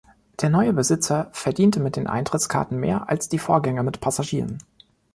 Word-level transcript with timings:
Der 0.41 0.49
neue 0.49 0.73
Besitzer 0.73 1.29
verdiente 1.31 1.79
mit 1.79 1.95
den 1.95 2.07
Eintrittskarten 2.07 2.79
mehr 2.79 3.07
als 3.07 3.29
die 3.29 3.37
Vorgänger 3.37 3.83
mit 3.83 4.01
Passagieren. 4.01 4.57